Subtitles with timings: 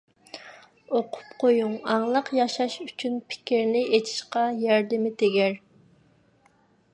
[0.99, 5.55] ئوقۇپ قويۇڭ، ئاڭلىق ياشاش ئۈچۈن پىكىرنى ئېچىشقا ياردىمى تېگەر.